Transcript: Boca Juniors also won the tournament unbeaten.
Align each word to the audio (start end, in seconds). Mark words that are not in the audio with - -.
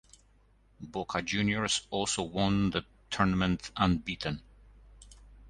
Boca 0.79 1.21
Juniors 1.21 1.85
also 1.91 2.23
won 2.23 2.71
the 2.71 2.83
tournament 3.11 3.69
unbeaten. 3.77 4.41